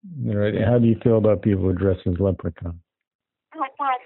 Right. 0.04 0.56
And 0.56 0.66
How 0.66 0.80
do 0.80 0.88
you 0.88 0.96
feel 1.04 1.18
about 1.18 1.42
people 1.42 1.64
who 1.64 1.74
dress 1.74 2.00
as 2.08 2.20
leprechauns? 2.20 2.80
Well, 3.52 3.68
well, 3.80 4.00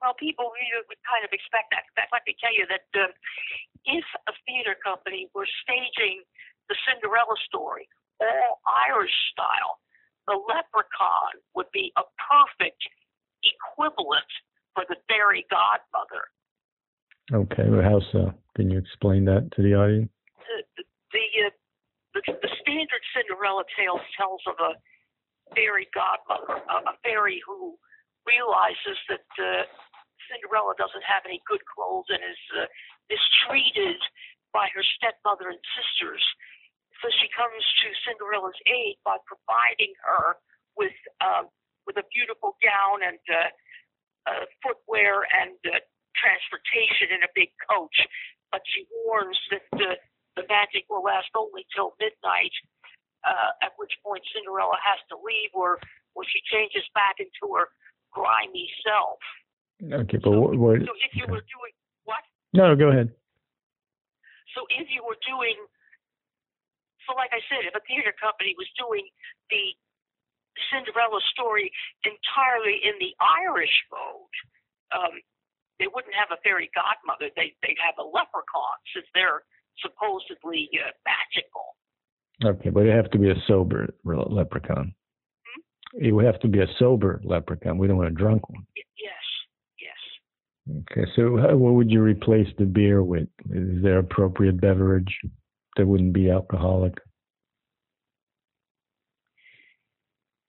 well, 0.00 0.14
people 0.18 0.50
really 0.54 0.82
would 0.86 1.02
kind 1.02 1.26
of 1.26 1.34
expect 1.34 1.74
that. 1.74 1.86
that 1.98 2.10
let 2.14 2.22
me 2.26 2.34
tell 2.38 2.54
you 2.54 2.66
that 2.70 2.86
um, 2.98 3.10
if 3.86 4.06
a 4.30 4.34
theater 4.46 4.78
company 4.78 5.26
were 5.34 5.48
staging 5.66 6.22
the 6.70 6.76
Cinderella 6.86 7.34
story 7.46 7.90
all 8.22 8.62
Irish 8.86 9.14
style, 9.34 9.82
the 10.30 10.38
leprechaun 10.38 11.42
would 11.54 11.66
be 11.74 11.90
a 11.98 12.06
perfect 12.18 12.78
equivalent 13.42 14.30
for 14.74 14.86
the 14.86 14.94
fairy 15.10 15.46
godmother. 15.50 16.30
Okay. 17.34 17.66
Well, 17.66 17.82
how 17.82 18.00
so? 18.12 18.32
Can 18.54 18.70
you 18.70 18.78
explain 18.78 19.24
that 19.26 19.50
to 19.56 19.62
the 19.62 19.74
audience? 19.74 20.10
The 20.78 20.84
the, 21.10 21.24
uh, 21.46 21.50
the, 22.14 22.22
the 22.40 22.52
standard 22.62 23.02
Cinderella 23.14 23.64
tale 23.76 24.00
tells 24.16 24.40
of 24.46 24.56
a 24.62 24.78
fairy 25.54 25.88
godmother, 25.94 26.60
a, 26.68 26.94
fairy 27.02 27.40
who 27.44 27.76
realizes 28.26 28.98
that 29.08 29.26
uh, 29.38 29.64
Cinderella 30.30 30.74
doesn't 30.78 31.04
have 31.04 31.26
any 31.26 31.42
good 31.48 31.62
clothes 31.66 32.06
and 32.08 32.22
is 32.22 32.42
uh, 32.54 32.66
mistreated 33.10 33.98
by 34.52 34.68
her 34.72 34.84
stepmother 34.96 35.50
and 35.50 35.60
sisters. 35.74 36.22
So 37.00 37.10
she 37.18 37.26
comes 37.34 37.58
to 37.82 37.86
Cinderella's 38.06 38.58
aid 38.70 38.96
by 39.02 39.18
providing 39.26 39.92
her 40.06 40.38
with 40.78 40.94
um, 41.18 41.50
with 41.86 41.98
a 41.98 42.06
beautiful 42.14 42.54
gown 42.62 43.02
and 43.02 43.18
uh, 43.26 43.50
uh, 44.30 44.44
footwear 44.62 45.26
and 45.26 45.58
uh, 45.66 45.82
transportation 46.14 47.10
in 47.10 47.26
a 47.26 47.30
big 47.34 47.50
coach. 47.66 47.96
But 48.54 48.62
she 48.70 48.86
warns 49.02 49.38
that 49.50 49.66
uh, 49.74 49.98
the 50.38 50.46
magic 50.46 50.86
will 50.86 51.02
last 51.02 51.32
only 51.34 51.66
till 51.74 51.98
midnight, 51.98 52.54
uh, 53.24 53.50
at 53.62 53.72
which 53.78 53.92
point 54.04 54.22
Cinderella 54.34 54.76
has 54.82 54.98
to 55.10 55.16
leave, 55.18 55.50
or 55.54 55.78
or 56.14 56.22
she 56.28 56.40
changes 56.50 56.84
back 56.94 57.16
into 57.18 57.54
her 57.54 57.70
grimy 58.12 58.68
self. 58.84 59.20
Okay, 59.82 60.18
but 60.20 60.30
so, 60.30 60.38
what? 60.38 60.58
what 60.58 60.78
so 60.84 60.94
if 61.02 61.12
you 61.16 61.26
were 61.26 61.42
doing 61.46 61.74
what? 62.04 62.22
No, 62.52 62.76
go 62.76 62.90
ahead. 62.90 63.10
So 64.54 64.68
if 64.68 64.86
you 64.92 65.00
were 65.00 65.18
doing, 65.24 65.56
so 67.08 67.16
like 67.16 67.32
I 67.32 67.40
said, 67.48 67.64
if 67.64 67.74
a 67.74 67.82
theater 67.88 68.12
company 68.20 68.52
was 68.54 68.68
doing 68.76 69.08
the 69.48 69.64
Cinderella 70.68 71.20
story 71.32 71.72
entirely 72.04 72.76
in 72.84 73.00
the 73.00 73.16
Irish 73.18 73.72
mode, 73.88 74.36
um, 74.92 75.14
they 75.80 75.88
wouldn't 75.88 76.14
have 76.14 76.30
a 76.30 76.38
fairy 76.44 76.68
godmother. 76.76 77.32
They 77.34 77.56
they'd 77.64 77.80
have 77.80 77.96
a 77.98 78.06
leprechaun 78.06 78.76
since 78.92 79.08
they're 79.16 79.42
supposedly 79.80 80.68
uh, 80.76 80.92
magical. 81.02 81.80
Okay, 82.44 82.70
but 82.70 82.86
it 82.86 82.94
have 82.94 83.10
to 83.12 83.18
be 83.18 83.30
a 83.30 83.36
sober 83.46 83.94
leprechaun. 84.04 84.94
Hmm? 85.44 86.04
It 86.04 86.12
would 86.12 86.24
have 86.24 86.40
to 86.40 86.48
be 86.48 86.60
a 86.60 86.66
sober 86.78 87.20
leprechaun. 87.24 87.78
We 87.78 87.86
don't 87.86 87.98
want 87.98 88.08
a 88.08 88.14
drunk 88.14 88.48
one. 88.48 88.66
Yes, 88.76 89.12
yes. 89.80 90.82
Okay, 90.90 91.10
so 91.14 91.36
how, 91.36 91.56
what 91.56 91.74
would 91.74 91.90
you 91.90 92.02
replace 92.02 92.48
the 92.58 92.64
beer 92.64 93.02
with? 93.02 93.28
Is 93.50 93.82
there 93.82 93.98
appropriate 93.98 94.60
beverage 94.60 95.16
that 95.76 95.86
wouldn't 95.86 96.12
be 96.12 96.30
alcoholic? 96.30 96.94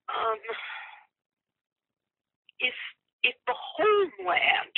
Um, 0.10 0.40
if 2.60 2.74
if 3.24 3.36
the 3.46 3.54
homeland 3.54 4.74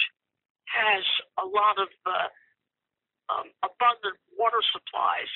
has 0.67 1.03
a 1.39 1.45
lot 1.45 1.79
of 1.79 1.88
uh, 2.05 2.27
um, 3.34 3.48
abundant 3.63 4.19
water 4.38 4.62
supplies, 4.74 5.31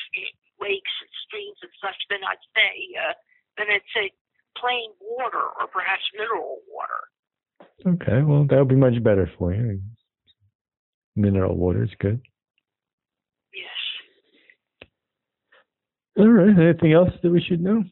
lakes 0.62 0.96
and 1.02 1.12
streams 1.28 1.60
and 1.64 1.74
such, 1.80 1.98
then 2.10 2.20
I'd 2.24 2.44
say 2.56 2.74
uh, 3.00 3.16
then 3.58 3.68
I'd 3.72 3.90
say 3.96 4.12
plain 4.56 4.92
water 5.02 5.44
or 5.60 5.68
perhaps 5.68 6.04
mineral 6.14 6.60
water. 6.68 7.02
Okay, 7.86 8.22
well 8.24 8.46
that 8.46 8.60
would 8.60 8.68
be 8.72 8.76
much 8.76 9.02
better 9.04 9.30
for 9.38 9.54
you. 9.54 9.82
Mineral 11.16 11.56
water 11.56 11.84
is 11.84 11.92
good. 12.00 12.22
Yes. 13.54 13.80
All 16.18 16.30
right. 16.30 16.56
Anything 16.56 16.94
else 16.94 17.12
that 17.22 17.32
we 17.32 17.42
should 17.42 17.62
know? 17.62 17.84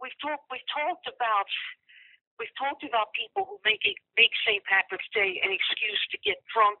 We've 0.00 0.20
talked. 0.22 0.46
We've 0.52 0.70
talked 0.72 1.08
about. 1.08 1.50
We've 2.36 2.52
talked 2.60 2.84
about 2.84 3.16
people 3.16 3.48
who 3.48 3.56
make 3.64 3.80
it, 3.80 3.96
make 4.20 4.28
St. 4.44 4.60
Patrick's 4.68 5.08
Day 5.16 5.40
an 5.40 5.48
excuse 5.48 6.02
to 6.12 6.20
get 6.20 6.36
drunk 6.52 6.76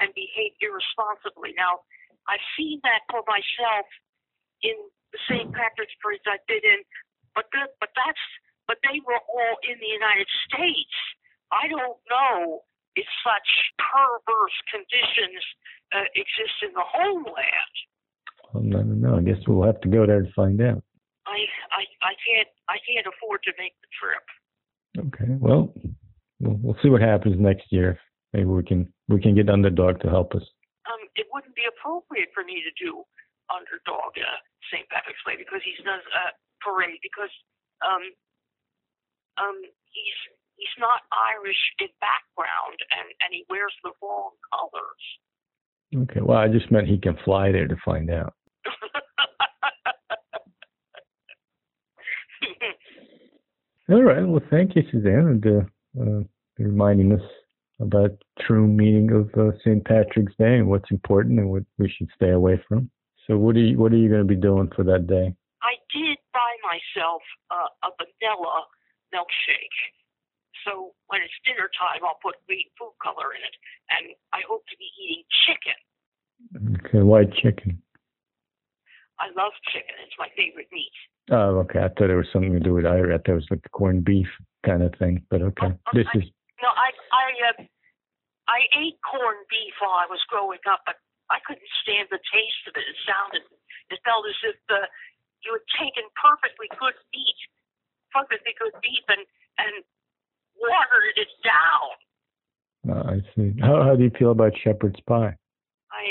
and 0.00 0.08
behave 0.16 0.56
irresponsibly. 0.64 1.52
Now, 1.60 1.84
I've 2.24 2.42
seen 2.56 2.80
that 2.88 3.04
for 3.12 3.20
myself 3.28 3.84
in 4.64 4.76
the 5.12 5.20
St. 5.28 5.52
Patrick's 5.52 5.94
parades 6.00 6.24
I've 6.26 6.42
been 6.48 6.64
in, 6.64 6.80
but 7.36 7.46
the, 7.52 7.68
but 7.78 7.92
that's 7.94 8.24
but 8.66 8.80
they 8.80 8.96
were 9.04 9.20
all 9.20 9.54
in 9.68 9.76
the 9.76 9.92
United 9.92 10.26
States. 10.48 10.96
I 11.52 11.68
don't 11.68 12.00
know 12.08 12.64
if 12.96 13.04
such 13.20 13.50
perverse 13.76 14.56
conditions 14.72 15.44
uh, 15.92 16.08
exist 16.16 16.56
in 16.64 16.72
the 16.72 16.82
homeland. 16.82 17.74
Well, 18.52 18.64
I 18.64 18.82
don't 18.82 19.00
know. 19.00 19.20
I 19.20 19.22
guess 19.22 19.42
we'll 19.46 19.66
have 19.66 19.80
to 19.82 19.88
go 19.88 20.06
there 20.06 20.22
to 20.22 20.32
find 20.32 20.60
out. 20.62 20.82
I 21.26 21.44
I 21.72 21.82
I 22.02 22.12
can't 22.24 22.48
I 22.68 22.76
can't 22.84 23.06
afford 23.06 23.42
to 23.44 23.52
make 23.58 23.74
the 23.80 23.90
trip. 24.00 24.24
Okay. 25.08 25.32
Well, 25.40 25.74
we'll, 26.40 26.58
we'll 26.62 26.78
see 26.82 26.88
what 26.88 27.00
happens 27.00 27.36
next 27.38 27.70
year. 27.70 27.98
Maybe 28.32 28.46
we 28.46 28.62
can 28.62 28.92
we 29.08 29.20
can 29.20 29.34
get 29.34 29.48
underdog 29.48 30.00
to 30.00 30.08
help 30.08 30.34
us. 30.34 30.42
Um, 30.86 31.00
it 31.16 31.26
wouldn't 31.32 31.54
be 31.54 31.64
appropriate 31.68 32.28
for 32.34 32.44
me 32.44 32.60
to 32.60 32.72
do 32.84 33.04
underdog 33.52 34.12
uh, 34.16 34.38
St. 34.72 34.88
Patrick's 34.88 35.20
Day 35.26 35.36
because 35.36 35.60
he's 35.64 35.80
does 35.84 36.00
a 36.00 36.24
uh, 36.28 36.32
parade 36.64 37.00
because 37.04 37.32
um 37.84 38.04
um 39.36 39.58
he's 39.92 40.18
he's 40.56 40.76
not 40.78 41.02
Irish 41.36 41.60
in 41.80 41.88
background 42.00 42.78
and 42.92 43.08
and 43.20 43.30
he 43.32 43.44
wears 43.48 43.74
the 43.84 43.92
wrong 44.00 44.32
colors. 44.48 45.04
Okay. 45.94 46.20
Well, 46.20 46.38
I 46.38 46.48
just 46.48 46.72
meant 46.72 46.88
he 46.88 46.98
can 46.98 47.16
fly 47.24 47.52
there 47.52 47.68
to 47.68 47.76
find 47.84 48.10
out. 48.10 48.34
All 53.90 54.02
right. 54.02 54.26
Well, 54.26 54.42
thank 54.50 54.74
you, 54.74 54.82
Suzanne, 54.90 55.28
and 55.28 55.46
uh, 55.46 55.60
uh, 56.00 56.22
reminding 56.58 57.12
us 57.12 57.20
about 57.80 58.10
true 58.40 58.66
meaning 58.66 59.12
of 59.12 59.30
uh, 59.38 59.52
St. 59.58 59.84
Patrick's 59.84 60.34
Day 60.38 60.56
and 60.56 60.68
what's 60.68 60.90
important 60.90 61.38
and 61.38 61.50
what 61.50 61.64
we 61.78 61.88
should 61.88 62.08
stay 62.14 62.30
away 62.30 62.60
from. 62.66 62.90
So, 63.26 63.36
what 63.38 63.56
are 63.56 63.60
you 63.64 63.78
what 63.78 63.92
are 63.92 63.96
you 63.96 64.08
going 64.08 64.20
to 64.20 64.28
be 64.28 64.36
doing 64.36 64.70
for 64.76 64.84
that 64.84 65.06
day? 65.06 65.34
I 65.62 65.74
did 65.92 66.18
buy 66.32 66.52
myself 66.60 67.22
uh, 67.50 67.88
a 67.88 67.90
vanilla 67.96 68.68
milkshake. 69.14 69.78
So 70.64 70.92
when 71.08 71.20
it's 71.20 71.32
dinner 71.44 71.68
time, 71.76 72.04
I'll 72.04 72.20
put 72.24 72.36
green 72.48 72.68
food 72.80 72.96
color 73.00 73.32
in 73.36 73.40
it, 73.44 73.56
and 73.92 74.12
I 74.32 74.40
hope 74.48 74.64
to 74.68 74.76
be 74.80 74.88
eating 74.96 75.24
chicken. 75.44 75.78
Okay, 76.84 77.00
white 77.04 77.32
chicken. 77.36 77.80
I 79.20 79.28
love 79.36 79.52
chicken; 79.72 79.94
it's 80.04 80.16
my 80.18 80.28
favorite 80.36 80.68
meat. 80.72 80.92
Oh, 81.32 81.64
okay. 81.64 81.80
I 81.80 81.88
thought 81.88 82.10
it 82.12 82.16
was 82.16 82.28
something 82.32 82.52
to 82.52 82.60
do 82.60 82.74
with 82.74 82.84
Irish. 82.84 83.12
I 83.14 83.18
thought 83.24 83.40
it 83.40 83.44
was 83.44 83.50
like 83.52 83.62
the 83.62 83.72
corned 83.72 84.04
beef 84.04 84.28
kind 84.64 84.82
of 84.82 84.92
thing. 85.00 85.24
But 85.30 85.40
okay, 85.52 85.72
Oh, 85.72 85.92
this 85.96 86.08
I- 86.12 86.18
is 86.20 86.28
No, 86.60 86.68
I 86.68 86.92
I 87.12 87.26
uh, 87.48 87.56
I 88.48 88.60
ate 88.76 89.00
corned 89.04 89.44
beef 89.48 89.72
while 89.80 89.96
I 90.00 90.08
was 90.08 90.20
growing 90.28 90.60
up, 90.68 90.80
but 90.84 90.96
I 91.32 91.40
couldn't 91.44 91.68
stand 91.84 92.08
the 92.12 92.20
taste 92.32 92.64
of 92.68 92.76
it. 92.76 92.84
It 92.84 92.98
sounded, 93.08 93.44
it 93.88 94.00
felt 94.04 94.24
as 94.28 94.36
if 94.44 94.58
uh, 94.68 94.84
you 95.44 95.52
had 95.56 95.64
taken 95.80 96.04
perfectly 96.16 96.68
good 96.76 96.96
meat, 97.12 97.40
perfectly 98.12 98.52
good 98.60 98.76
beef, 98.84 99.04
and 99.08 99.24
and 99.60 99.84
watered 100.60 101.16
it 101.16 101.32
down. 101.46 101.94
Uh, 102.84 103.16
I 103.16 103.18
see. 103.32 103.56
How 103.94 103.98
do 103.98 104.02
you 104.02 104.10
feel 104.18 104.32
about 104.32 104.50
shepherd's 104.64 104.98
pie? 105.06 105.36
I 105.92 106.04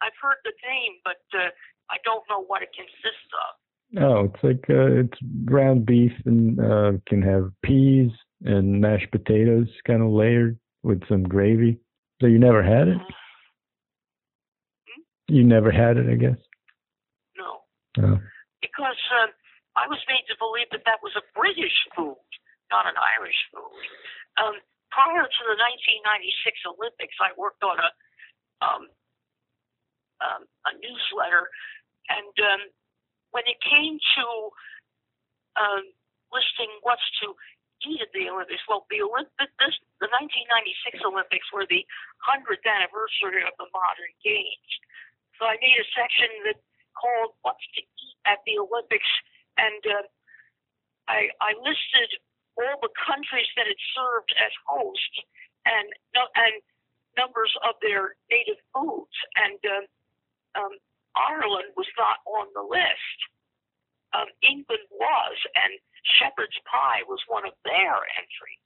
I've 0.00 0.16
heard 0.22 0.36
the 0.42 0.52
name, 0.66 0.92
but 1.04 1.20
uh, 1.38 1.50
I 1.90 1.96
don't 2.02 2.24
know 2.30 2.44
what 2.46 2.62
it 2.62 2.70
consists 2.74 3.28
of. 3.34 4.00
No, 4.00 4.32
it's 4.32 4.42
like 4.42 4.64
uh, 4.70 5.00
it's 5.04 5.18
ground 5.44 5.84
beef 5.84 6.12
and 6.24 6.58
uh, 6.58 6.92
can 7.06 7.20
have 7.20 7.50
peas 7.62 8.10
and 8.42 8.80
mashed 8.80 9.10
potatoes, 9.12 9.68
kind 9.86 10.00
of 10.00 10.08
layered 10.08 10.58
with 10.82 11.06
some 11.10 11.24
gravy. 11.24 11.78
So 12.22 12.26
you 12.26 12.38
never 12.38 12.62
had 12.62 12.88
it? 12.88 12.98
You 15.28 15.44
never 15.44 15.70
had 15.70 15.98
it, 15.98 16.08
I 16.10 16.14
guess. 16.14 16.38
No, 17.36 17.60
Oh. 18.02 18.18
because 18.62 19.00
um, 19.22 19.28
I 19.76 19.86
was 19.88 19.98
made 20.08 20.24
to 20.28 20.36
believe 20.38 20.68
that 20.72 20.84
that 20.86 21.00
was 21.02 21.12
a 21.18 21.38
British 21.38 21.76
food, 21.94 22.16
not 22.72 22.86
an 22.86 22.94
Irish 23.20 23.36
food. 23.52 24.42
Um, 24.42 24.54
prior 24.94 25.26
to 25.26 25.42
the 25.50 25.58
1996 26.06 26.70
Olympics, 26.70 27.18
I 27.18 27.34
worked 27.34 27.66
on 27.66 27.82
a 27.82 27.90
um, 28.62 28.86
um, 30.22 30.46
a 30.70 30.72
newsletter, 30.78 31.50
and 32.08 32.32
um, 32.38 32.62
when 33.34 33.42
it 33.50 33.58
came 33.66 33.98
to 33.98 34.26
um, 35.58 35.84
listing 36.30 36.70
what's 36.86 37.04
to 37.26 37.34
eat 37.82 38.00
at 38.00 38.14
the 38.14 38.30
Olympics, 38.30 38.62
well, 38.70 38.86
the 38.88 39.02
Olympic, 39.04 39.50
this, 39.60 39.74
the 40.00 40.08
1996 40.08 41.02
Olympics 41.04 41.44
were 41.50 41.66
the 41.68 41.82
100th 42.24 42.64
anniversary 42.64 43.42
of 43.44 43.52
the 43.58 43.68
modern 43.74 44.14
games. 44.22 44.70
So 45.36 45.50
I 45.50 45.58
made 45.58 45.76
a 45.76 45.86
section 45.92 46.30
that 46.48 46.62
called 46.94 47.34
"What's 47.42 47.66
to 47.74 47.82
Eat 47.82 48.16
at 48.24 48.40
the 48.46 48.62
Olympics," 48.62 49.10
and 49.58 49.82
uh, 49.82 50.06
I, 51.10 51.28
I 51.42 51.58
listed 51.58 52.22
all 52.56 52.78
the 52.82 52.92
countries 52.94 53.48
that 53.56 53.66
had 53.66 53.82
served 53.94 54.30
as 54.38 54.52
hosts 54.66 55.16
and 55.66 55.86
and 56.14 56.54
numbers 57.16 57.52
of 57.62 57.74
their 57.82 58.16
native 58.30 58.58
foods, 58.74 59.14
and 59.38 59.58
um, 59.70 59.84
um, 60.58 60.74
Ireland 61.14 61.74
was 61.76 61.86
not 61.98 62.18
on 62.26 62.46
the 62.54 62.62
list. 62.62 63.18
Um, 64.14 64.30
England 64.42 64.86
was, 64.90 65.36
and 65.54 65.72
shepherd's 66.18 66.58
pie 66.70 67.02
was 67.08 67.18
one 67.26 67.46
of 67.46 67.54
their 67.64 67.98
entries. 68.18 68.62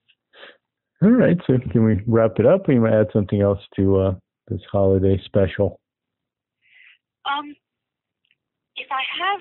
All 1.01 1.11
right. 1.11 1.39
So 1.47 1.59
can 1.71 1.85
we 1.85 2.03
wrap 2.07 2.39
it 2.39 2.47
up? 2.47 2.69
We 2.69 2.79
might 2.79 2.93
add 2.93 3.09
something 3.13 3.41
else 3.41 3.61
to 3.77 3.97
uh, 3.97 4.15
this 4.49 4.61
holiday 4.71 5.21
special. 5.25 5.81
Um, 7.25 7.55
if 8.77 8.89
I 8.91 9.03
have, 9.21 9.41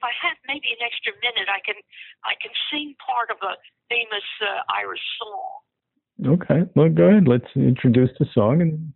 if 0.00 0.08
I 0.08 0.16
have 0.24 0.40
maybe 0.48 0.72
an 0.72 0.80
extra 0.80 1.12
minute, 1.20 1.52
I 1.52 1.60
can, 1.60 1.76
I 2.24 2.32
can 2.40 2.52
sing 2.72 2.96
part 3.04 3.28
of 3.28 3.36
a 3.44 3.60
famous 3.92 4.24
uh, 4.40 4.64
Irish 4.72 5.04
song. 5.20 6.40
Okay. 6.40 6.64
Well, 6.72 6.88
go 6.88 7.12
ahead. 7.12 7.28
Let's 7.28 7.48
introduce 7.54 8.08
the 8.16 8.24
song 8.32 8.64
and 8.64 8.92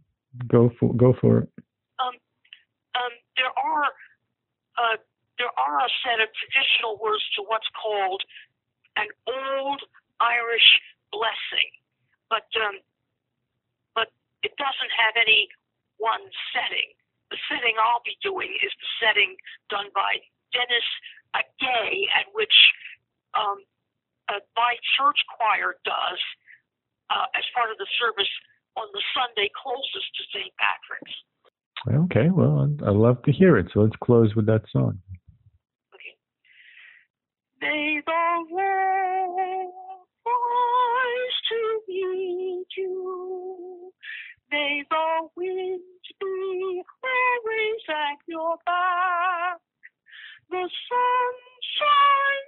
go 0.49 0.73
for 0.81 0.93
go 0.97 1.13
for 1.21 1.45
it. 1.45 1.49
Um, 2.01 2.17
um, 2.97 3.13
there 3.37 3.53
are, 3.53 3.89
uh, 4.77 4.97
there 5.37 5.53
are 5.57 5.79
a 5.85 5.91
set 6.05 6.25
of 6.25 6.29
traditional 6.37 6.97
words 7.01 7.25
to 7.37 7.45
what's 7.49 7.69
called 7.77 8.25
an 8.97 9.09
old 9.29 9.81
Irish 10.21 10.69
blessing, 11.13 11.69
but 12.33 12.49
um, 12.61 12.81
but 13.93 14.09
it 14.41 14.57
doesn't 14.57 14.93
have 14.97 15.21
any 15.21 15.49
one 16.01 16.25
setting. 16.53 16.93
The 17.33 17.41
setting 17.49 17.77
I'll 17.81 18.05
be 18.05 18.17
doing 18.21 18.53
is 18.61 18.73
the 18.73 18.91
setting 19.01 19.37
done 19.73 19.89
by 19.97 20.21
Dennis 20.55 20.89
a 21.35 21.43
Gay, 21.59 22.07
at 22.15 22.31
which 22.33 22.55
um, 23.35 23.59
uh, 24.31 24.39
my 24.57 24.79
church 24.97 25.19
choir 25.35 25.75
does 25.85 26.21
uh, 27.11 27.27
as 27.35 27.45
part 27.55 27.71
of 27.71 27.79
the 27.79 27.91
service 27.99 28.31
on 28.77 28.87
the 28.95 29.03
Sunday 29.13 29.51
closest 29.53 30.09
to 30.15 30.23
St. 30.33 30.55
Patrick's. 30.57 31.15
Okay, 32.07 32.31
well, 32.31 32.65
I'd, 32.65 32.83
I'd 32.87 32.97
love 32.97 33.23
to 33.25 33.33
hear 33.33 33.59
it. 33.59 33.67
So 33.75 33.81
let's 33.81 33.97
close 34.03 34.35
with 34.35 34.47
that 34.47 34.63
song. 34.71 34.99
Okay. 35.95 36.15
May 37.61 38.01
the 38.07 38.23
Lord 38.51 39.73
rise 40.25 41.39
to 41.51 41.81
meet 41.89 42.67
you. 42.77 43.93
May 44.51 44.83
the 44.89 45.29
winds 45.37 46.07
be 46.21 46.83
always 47.03 47.83
at 47.89 48.19
your 48.27 48.57
back. 48.65 49.34
The 50.55 50.61
sun 50.63 51.35
shine 51.75 52.44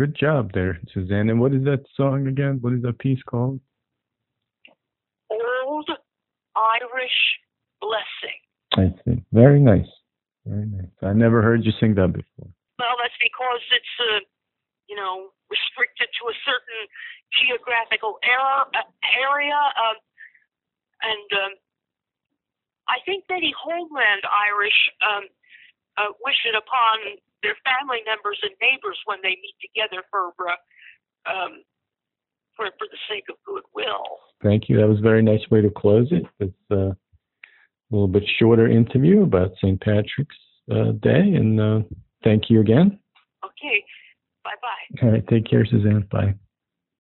Good 0.00 0.16
job 0.16 0.56
there, 0.56 0.80
Suzanne. 0.94 1.28
And 1.28 1.36
what 1.44 1.52
is 1.52 1.60
that 1.68 1.84
song 1.92 2.24
again? 2.24 2.56
What 2.64 2.72
is 2.72 2.80
that 2.88 2.98
piece 3.04 3.20
called? 3.20 3.60
Old 5.28 5.90
Irish 6.56 7.20
blessing. 7.84 8.40
I 8.80 8.96
see. 9.04 9.20
Very 9.28 9.60
nice. 9.60 9.92
Very 10.46 10.64
nice. 10.72 10.88
I 11.04 11.12
never 11.12 11.42
heard 11.42 11.66
you 11.68 11.72
sing 11.76 11.92
that 12.00 12.16
before. 12.16 12.48
Well, 12.80 12.96
that's 12.96 13.12
because 13.20 13.60
it's 13.76 13.94
uh, 14.00 14.24
you 14.88 14.96
know 14.96 15.36
restricted 15.52 16.08
to 16.08 16.32
a 16.32 16.36
certain 16.48 16.80
geographical 17.36 18.16
era, 18.24 18.72
uh, 18.72 18.88
area, 19.20 19.60
um, 19.84 20.00
and 21.04 21.28
um, 21.44 21.52
I 22.88 23.04
think 23.04 23.28
many 23.28 23.52
homeland 23.52 24.24
Irish 24.48 24.80
um, 25.04 25.24
uh, 26.00 26.16
wish 26.24 26.40
it 26.48 26.56
upon 26.56 27.20
their 27.42 27.56
family 27.64 28.00
members 28.06 28.38
and 28.42 28.52
neighbors 28.60 28.98
when 29.06 29.18
they 29.22 29.36
meet 29.40 29.56
together 29.60 30.02
for 30.10 30.32
uh, 30.48 31.30
um, 31.30 31.62
for 32.56 32.66
for 32.78 32.86
the 32.90 33.00
sake 33.08 33.24
of 33.30 33.36
goodwill. 33.44 34.20
Thank 34.42 34.68
you. 34.68 34.76
That 34.78 34.88
was 34.88 34.98
a 34.98 35.02
very 35.02 35.22
nice 35.22 35.42
way 35.50 35.60
to 35.60 35.70
close 35.70 36.08
it. 36.10 36.24
It's 36.38 36.54
uh, 36.70 36.92
a 36.92 37.90
little 37.90 38.08
bit 38.08 38.24
shorter 38.38 38.68
interview 38.68 39.22
about 39.22 39.52
St. 39.56 39.80
Patrick's 39.80 40.36
uh, 40.70 40.92
Day, 41.02 41.34
and 41.34 41.60
uh, 41.60 41.80
thank 42.24 42.48
you 42.48 42.60
again. 42.60 42.98
Okay, 43.44 43.84
bye 44.44 44.50
bye. 44.62 45.02
All 45.02 45.12
right, 45.12 45.26
take 45.28 45.48
care, 45.48 45.66
Suzanne. 45.66 46.06
Bye. 46.10 46.34